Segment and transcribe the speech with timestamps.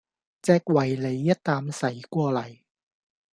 [0.41, 2.57] 隻維尼一啖噬過嚟